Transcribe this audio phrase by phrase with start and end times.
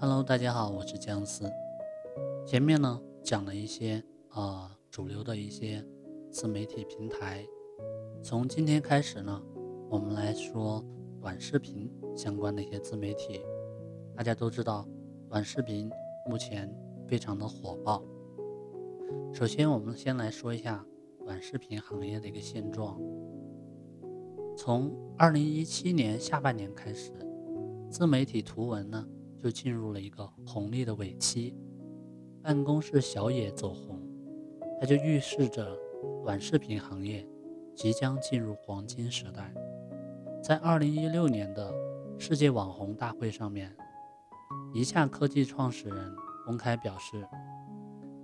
[0.00, 1.50] Hello，大家好，我是姜思。
[2.46, 5.84] 前面呢讲了一些呃主流的一些
[6.30, 7.44] 自媒体平台，
[8.22, 9.42] 从今天开始呢，
[9.90, 10.84] 我们来说
[11.20, 13.40] 短视频相关的一些自媒体。
[14.14, 14.86] 大家都知道，
[15.28, 15.90] 短视频
[16.30, 16.72] 目前
[17.08, 18.00] 非常的火爆。
[19.32, 20.86] 首先，我们先来说一下
[21.24, 22.96] 短视频行业的一个现状。
[24.56, 27.10] 从二零一七年下半年开始，
[27.90, 29.04] 自媒体图文呢。
[29.42, 31.54] 就进入了一个红利的尾期，
[32.42, 34.00] 办公室小野走红，
[34.80, 35.76] 它就预示着
[36.24, 37.26] 短视频行业
[37.74, 39.54] 即将进入黄金时代。
[40.42, 41.72] 在二零一六年的
[42.18, 43.74] 世界网红大会上面，
[44.74, 47.26] 一下科技创始人公开表示，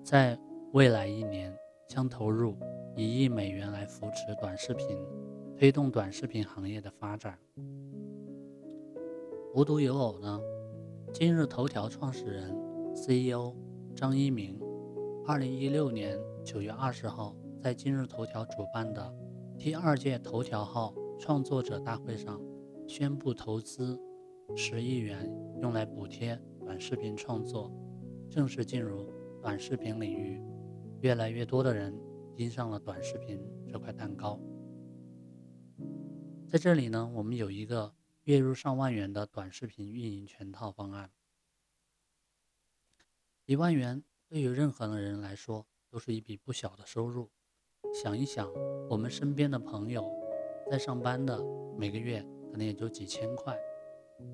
[0.02, 0.38] 在
[0.72, 1.54] 未来一年
[1.88, 2.56] 将投入
[2.96, 4.98] 一亿美元来扶持短视频，
[5.56, 7.38] 推动短视频行业的发展。
[9.54, 10.40] 无独有偶呢。
[11.16, 12.52] 今日头条创始人、
[12.92, 13.54] CEO
[13.94, 14.58] 张一鸣，
[15.24, 19.14] 二零一六年九月二十号在今日头条主办的
[19.56, 22.42] 第二届头条号创作者大会上
[22.88, 23.96] 宣布投资
[24.56, 27.72] 十亿元，用来补贴短视频创作，
[28.28, 29.08] 正式进入
[29.40, 30.42] 短视频领域。
[31.00, 31.96] 越来越多的人
[32.34, 34.40] 盯上了短视频这块蛋糕。
[36.48, 37.94] 在这里呢，我们有一个。
[38.24, 41.10] 月入上万元的短视频运营全套方案，
[43.44, 47.30] 一万元对于任何的人来说都是一笔不小的收入。
[47.92, 48.50] 想一想，
[48.88, 50.10] 我们身边的朋友
[50.70, 51.38] 在上班的，
[51.76, 53.54] 每个月可能也就几千块。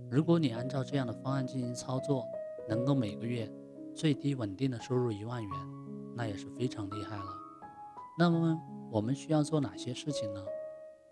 [0.08, 2.24] 如果你按照这样的方案进行操作，
[2.68, 3.50] 能够每个月
[3.92, 5.52] 最低稳定的收入一万元，
[6.14, 7.36] 那也是非常厉害了。
[8.16, 8.56] 那么
[8.92, 10.46] 我们需要做哪些事情呢？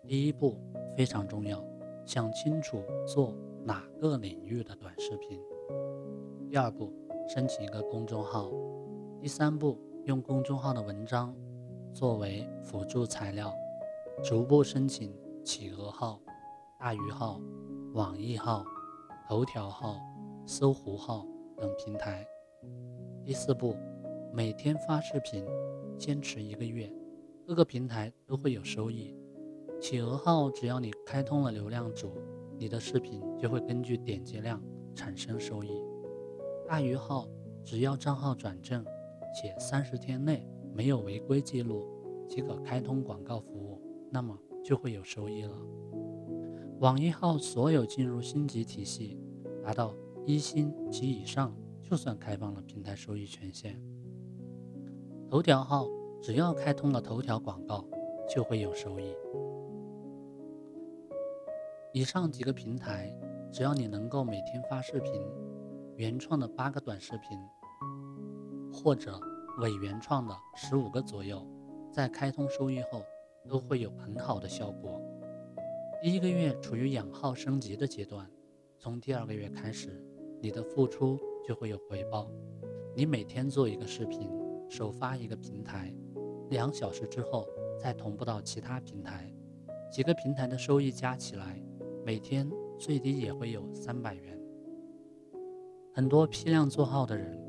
[0.07, 0.57] 第一步
[0.95, 1.61] 非常重要。
[2.05, 5.39] 想清楚做哪个领域的短视频。
[6.49, 6.91] 第二步，
[7.27, 8.51] 申请一个公众号。
[9.21, 11.35] 第三步，用公众号的文章
[11.93, 13.53] 作为辅助材料，
[14.23, 15.13] 逐步申请
[15.43, 16.19] 企鹅号、
[16.79, 17.39] 大鱼号、
[17.93, 18.63] 网易号、
[19.27, 19.97] 头条号、
[20.45, 21.25] 搜狐号
[21.57, 22.25] 等平台。
[23.23, 23.75] 第四步，
[24.33, 25.45] 每天发视频，
[25.97, 26.91] 坚持一个月，
[27.45, 29.13] 各个平台都会有收益。
[29.79, 32.11] 企鹅号，只要你开通了流量主，
[32.57, 34.61] 你的视频就会根据点击量
[34.93, 35.71] 产生收益。
[36.67, 37.27] 大鱼号，
[37.63, 38.83] 只要账号转正
[39.33, 41.85] 且三十天内没有违规记录，
[42.27, 43.81] 即可开通广告服务，
[44.11, 45.57] 那么就会有收益了。
[46.79, 49.17] 网易号，所有进入星级体系
[49.63, 49.93] 达到
[50.25, 53.81] 一星及以上，就算开放了平台收益权限。
[55.29, 55.87] 头条号，
[56.21, 57.85] 只要开通了头条广告，
[58.29, 59.15] 就会有收益。
[61.91, 63.11] 以上几个平台，
[63.51, 65.11] 只要你能够每天发视频，
[65.95, 67.35] 原创的八个短视频，
[68.71, 69.19] 或者
[69.59, 71.43] 伪原创的十五个左右，
[71.91, 73.01] 在开通收益后，
[73.47, 75.01] 都会有很好的效果。
[75.99, 78.29] 第一个月处于养号升级的阶段，
[78.77, 79.99] 从第二个月开始，
[80.39, 82.29] 你的付出就会有回报。
[82.95, 84.29] 你每天做一个视频，
[84.69, 85.91] 首发一个平台，
[86.51, 87.47] 两小时之后
[87.79, 89.33] 再同步到其他平台，
[89.91, 91.59] 几个平台的收益加起来。
[92.09, 92.49] 每天
[92.79, 94.35] 最低也会有三百元。
[95.93, 97.39] 很多批量做号的人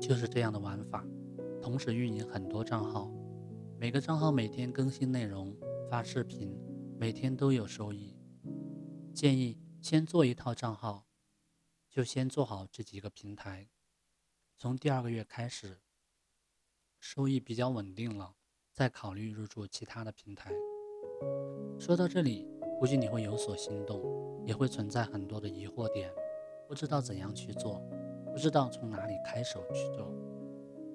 [0.00, 1.04] 就是这样的玩法，
[1.60, 3.12] 同时运营很多账号，
[3.78, 5.54] 每个账号每天更新内容、
[5.90, 6.58] 发视频，
[6.98, 8.16] 每天都有收益。
[9.12, 11.06] 建议先做一套账号，
[11.90, 13.68] 就先做好这几个平台，
[14.56, 15.82] 从第二个月开始，
[16.98, 18.36] 收益比较稳定了，
[18.72, 20.50] 再考虑入驻其他的平台。
[21.78, 22.59] 说到这里。
[22.80, 24.00] 估计你会有所心动，
[24.46, 26.10] 也会存在很多的疑惑点，
[26.66, 27.78] 不知道怎样去做，
[28.32, 30.10] 不知道从哪里开手去做。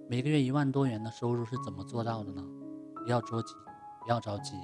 [0.10, 2.44] 每个月一万多元的收入是怎么做到的呢？
[3.04, 3.54] 不要着急，
[4.04, 4.56] 不要着急。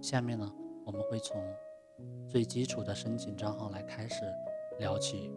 [0.00, 0.50] 下面呢，
[0.86, 1.38] 我们会从
[2.26, 4.22] 最基础的申请账号来开始
[4.78, 5.30] 聊起。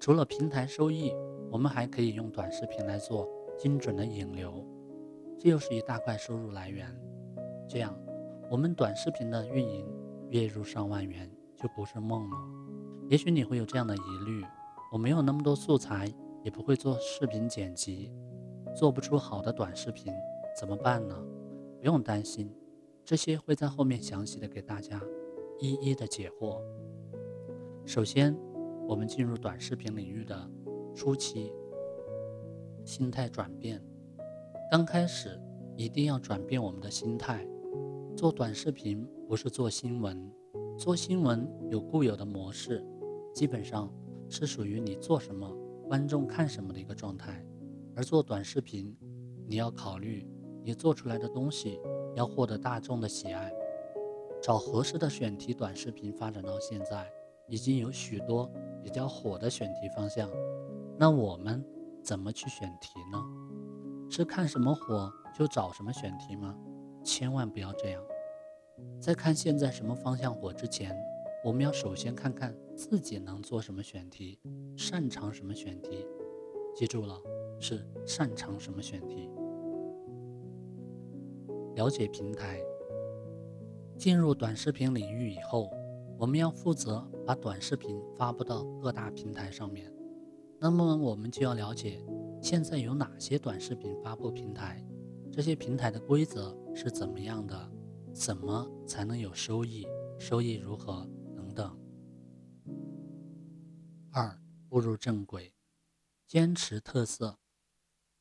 [0.00, 1.14] 除了平台收益，
[1.48, 4.66] 我们还可以用短视频来做精准的引流，
[5.38, 6.92] 这又是一大块收入来源。
[7.68, 7.96] 这样。
[8.52, 9.90] 我们短视频的运营
[10.28, 11.26] 月入上万元
[11.56, 12.36] 就不是梦了。
[13.08, 14.44] 也许你会有这样的疑虑：
[14.92, 16.12] 我没有那么多素材，
[16.44, 18.12] 也不会做视频剪辑，
[18.76, 20.12] 做不出好的短视频，
[20.60, 21.16] 怎么办呢？
[21.80, 22.54] 不用担心，
[23.06, 25.00] 这些会在后面详细的给大家
[25.58, 26.60] 一一的解惑。
[27.86, 28.36] 首先，
[28.86, 30.50] 我们进入短视频领域的
[30.94, 31.50] 初期，
[32.84, 33.82] 心态转变。
[34.70, 35.40] 刚开始
[35.74, 37.48] 一定要转变我们的心态。
[38.14, 40.30] 做短视频不是做新闻，
[40.78, 42.84] 做新闻有固有的模式，
[43.34, 43.92] 基本上
[44.28, 45.50] 是属于你做什么，
[45.88, 47.44] 观众看什么的一个状态。
[47.96, 48.94] 而做短视频，
[49.46, 50.26] 你要考虑
[50.62, 51.80] 你做出来的东西
[52.14, 53.50] 要获得大众的喜爱。
[54.40, 57.10] 找合适的选题，短视频发展到现在，
[57.48, 58.50] 已经有许多
[58.82, 60.28] 比较火的选题方向。
[60.98, 61.64] 那我们
[62.02, 63.22] 怎么去选题呢？
[64.10, 66.54] 是看什么火就找什么选题吗？
[67.12, 68.02] 千万不要这样。
[68.98, 70.96] 在看现在什么方向火之前，
[71.44, 74.40] 我们要首先看看自己能做什么选题，
[74.78, 76.06] 擅长什么选题。
[76.74, 77.20] 记住了，
[77.60, 79.28] 是擅长什么选题。
[81.74, 82.58] 了解平台。
[83.98, 85.70] 进入短视频领域以后，
[86.18, 89.92] 我们要负责把短视频发布到各大平台上面。
[90.58, 92.02] 那么我们就要了解
[92.40, 94.82] 现在有哪些短视频发布平台，
[95.32, 97.72] 这些平台的规则是怎么样的。
[98.14, 99.86] 怎么才能有收益？
[100.18, 101.08] 收益如何？
[101.34, 101.74] 等等。
[104.10, 104.38] 二，
[104.68, 105.54] 步入正轨，
[106.26, 107.38] 坚持特色。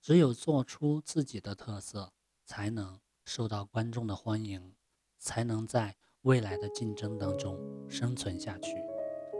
[0.01, 2.13] 只有做出自己的特色，
[2.45, 4.73] 才能受到观众的欢迎，
[5.19, 7.59] 才能在未来的竞争当中
[7.89, 8.77] 生存下去。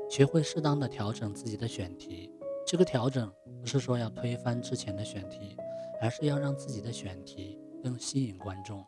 [0.09, 2.29] 学会适当的调整自己的选题，
[2.67, 3.31] 这个调整
[3.61, 5.55] 不是说要推翻之前的选题，
[6.01, 8.85] 而是要让自己的选题更吸引观众。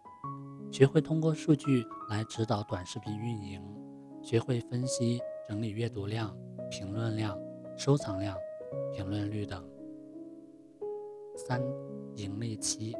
[0.71, 3.61] 学会通过数据来指导短视频运营，
[4.21, 6.35] 学会分析整理阅读量、
[6.69, 7.37] 评论量、
[7.77, 8.35] 收藏量、
[8.91, 9.63] 评论率等。
[11.35, 11.61] 三、
[12.15, 12.95] 盈利期，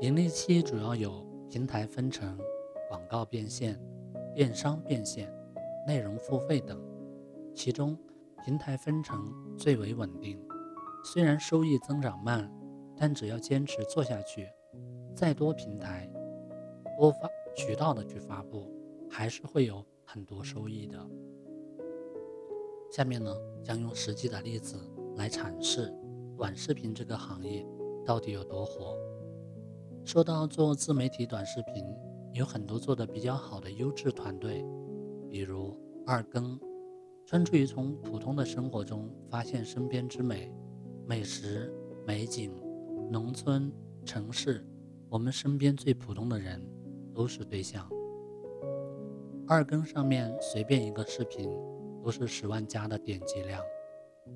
[0.00, 2.38] 盈利期主要有平台分成、
[2.88, 3.80] 广告变现、
[4.34, 5.32] 电商变现、
[5.86, 6.78] 内容付费等。
[7.54, 7.98] 其中，
[8.44, 10.38] 平台分成最为稳定，
[11.04, 12.50] 虽然收益增长慢，
[12.96, 14.48] 但只要坚持做下去，
[15.20, 16.10] 再多平台。
[16.98, 18.72] 多发渠道的去发布，
[19.10, 20.98] 还是会有很多收益的。
[22.90, 23.30] 下面呢，
[23.62, 24.78] 将用实际的例子
[25.16, 25.92] 来阐释
[26.38, 27.66] 短视频这个行业
[28.02, 28.96] 到底有多火。
[30.06, 31.84] 说到做自媒体短视频，
[32.32, 34.64] 有很多做的比较好的优质团队，
[35.28, 35.76] 比如
[36.06, 36.58] 二更，
[37.26, 40.50] 专注于从普通的生活中发现身边之美，
[41.06, 41.70] 美食、
[42.06, 42.54] 美景、
[43.10, 43.70] 农村、
[44.02, 44.66] 城市，
[45.10, 46.64] 我们身边最普通的人。
[47.12, 47.86] 都是对象。
[49.46, 51.50] 二更上面随便一个视频
[52.02, 53.60] 都是十万加的点击量，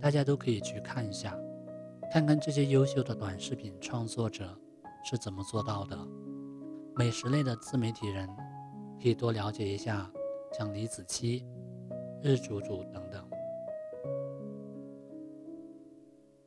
[0.01, 1.39] 大家都可以去看一下，
[2.13, 4.59] 看看这些优秀的短视频创作者
[5.05, 5.97] 是怎么做到的。
[6.97, 8.29] 美食类的自媒体人
[9.01, 10.11] 可以多了解一下，
[10.53, 11.43] 像李子柒、
[12.21, 13.25] 日煮煮等等。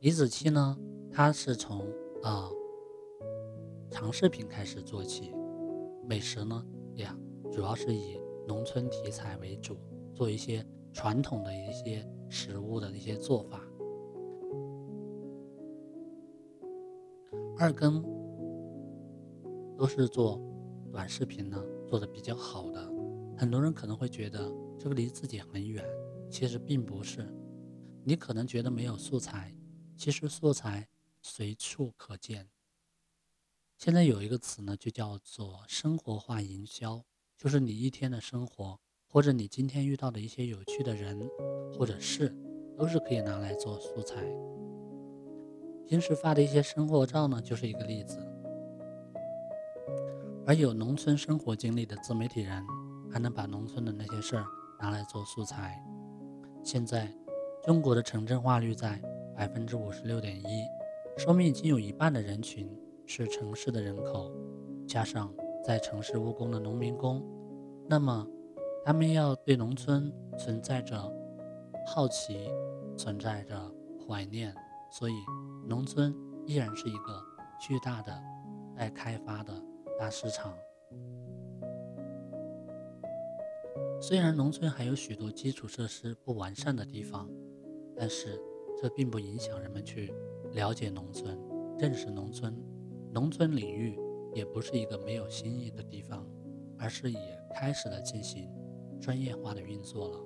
[0.00, 0.78] 李子柒呢，
[1.10, 1.80] 他是从
[2.22, 2.48] 啊
[3.90, 5.32] 长视频开始做起。
[6.06, 7.16] 美食呢，呀，
[7.52, 9.76] 主要是以农村题材为主，
[10.14, 13.60] 做一些传统的一些食物的一些做法。
[17.58, 18.02] 二更
[19.76, 20.40] 都是做
[20.92, 22.92] 短视频呢，做的比较好的。
[23.36, 25.84] 很多人可能会觉得这个离自己很远，
[26.30, 27.26] 其实并不是。
[28.04, 29.54] 你可能觉得没有素材，
[29.96, 30.88] 其实素材
[31.20, 32.48] 随处可见。
[33.78, 37.04] 现在有一个词呢，就叫做生活化营销，
[37.36, 41.16] 就是你一天的生活，或者你今天遇到的一些有趣的人
[41.72, 42.34] 或者事，
[42.76, 44.16] 都是可以拿来做素材。
[45.86, 48.18] 平时发的一些生活照呢，就是一个例子。
[50.44, 52.66] 而有农村生活经历的自媒体人，
[53.08, 54.44] 还能把农村的那些事儿
[54.80, 55.80] 拿来做素材。
[56.64, 57.14] 现在，
[57.62, 59.00] 中国的城镇化率在
[59.36, 60.64] 百分之五十六点一，
[61.16, 62.68] 说明已经有一半的人群。
[63.10, 64.30] 是城市的人口，
[64.86, 65.34] 加上
[65.64, 67.24] 在城市务工的农民工，
[67.88, 68.28] 那么
[68.84, 71.10] 他们要对农村存在着
[71.86, 72.50] 好奇，
[72.98, 73.58] 存在着
[74.06, 74.54] 怀念，
[74.90, 75.14] 所以
[75.66, 76.14] 农村
[76.46, 77.18] 依然是一个
[77.58, 78.12] 巨大的
[78.76, 79.54] 待开发的
[79.98, 80.54] 大市场。
[84.02, 87.26] 虽然农村还有许多基础设施不完善的地方，
[87.96, 88.38] 但是
[88.80, 90.12] 这并不影响人们去
[90.52, 91.36] 了解农村，
[91.78, 92.54] 认识农村。
[93.12, 93.98] 农村领域
[94.34, 96.26] 也不是一个没有新意的地方，
[96.78, 97.18] 而是也
[97.54, 98.50] 开始了进行
[99.00, 100.20] 专业化的运作了。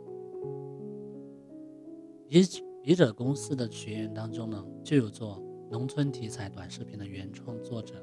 [2.29, 2.43] 笔
[2.83, 7.95] 笔者公司的学员当中呢，就有做农村题材短视频的原创作者，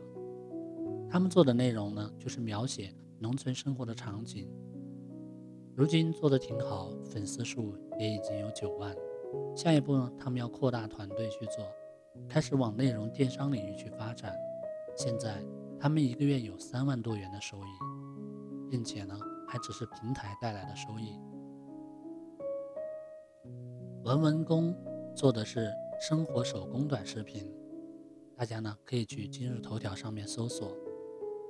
[1.09, 4.50] 他们做的内容呢，就是描写农村生活的场景。
[5.75, 8.95] 如今做的挺好，粉丝数也已经有九万。
[9.55, 11.65] 下一步呢，他们要扩大团队去做，
[12.27, 14.33] 开始往内容电商领域去发展。
[15.01, 15.41] 现在
[15.79, 21.17] 他们一个月有三万多元的收益，并且呢，还只是平台带来的收益。
[24.03, 24.75] 文文工
[25.15, 27.49] 做的是生活手工短视频。
[28.35, 30.75] 大家呢可以去今日头条上面搜索，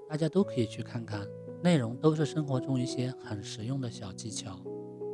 [0.07, 1.27] 大家都可以去看看，
[1.63, 4.59] 内容都是生活中一些很实用的小技巧。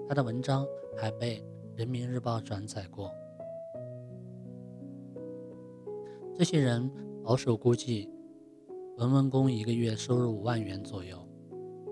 [0.10, 1.42] 他的文章还被
[1.74, 3.10] 人民日报转载过。
[6.38, 6.92] 这些人
[7.24, 8.10] 保守估计，
[8.98, 11.28] 文文工一个月收入五万元左右，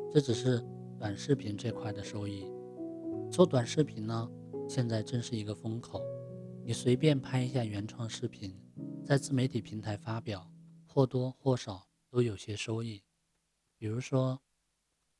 [0.09, 0.63] 这只是
[0.97, 2.49] 短视频这块的收益。
[3.29, 4.31] 做短视频呢，
[4.69, 6.01] 现在正是一个风口。
[6.63, 8.57] 你随便拍一下原创视频，
[9.05, 10.49] 在自媒体平台发表，
[10.87, 13.03] 或多或少都有些收益。
[13.77, 14.39] 比如说，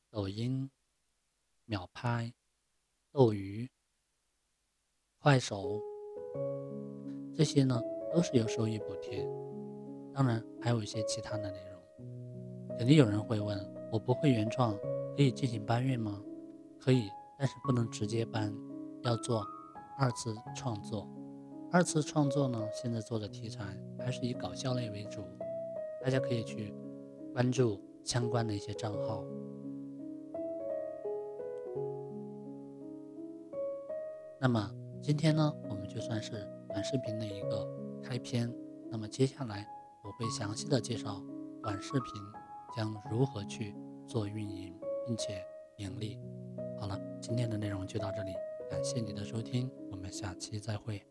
[0.08, 0.70] 抖音、
[1.66, 2.32] 秒拍、
[3.12, 3.68] 斗鱼、
[5.18, 5.82] 快手，
[7.34, 7.78] 这些呢。
[8.14, 9.26] 都是有收益补贴，
[10.14, 11.73] 当然还有一些其他的内容。
[12.78, 13.58] 肯定有人会问：
[13.90, 14.76] 我不会原创，
[15.16, 16.20] 可以进行搬运吗？
[16.80, 18.54] 可以，但是不能直接搬，
[19.02, 19.46] 要做
[19.98, 21.08] 二次创作。
[21.70, 23.64] 二次创作呢，现在做的题材
[23.98, 25.22] 还是以搞笑类为主，
[26.02, 26.74] 大家可以去
[27.32, 29.24] 关注相关的一些账号。
[34.40, 37.66] 那么今天呢，我们就算是短视频的一个。
[38.06, 38.54] 开篇，
[38.90, 39.66] 那么接下来
[40.04, 41.22] 我会详细的介绍
[41.62, 42.22] 短视频
[42.76, 43.74] 将如何去
[44.06, 44.74] 做运营，
[45.06, 45.44] 并且
[45.76, 46.18] 盈利。
[46.78, 48.32] 好了，今天的内容就到这里，
[48.70, 51.02] 感谢你的收听，我们下期再会。